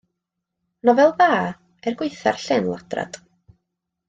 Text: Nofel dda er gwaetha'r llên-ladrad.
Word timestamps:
Nofel 0.89 1.13
dda 1.19 1.27
er 1.91 1.99
gwaetha'r 2.01 2.41
llên-ladrad. 2.47 3.21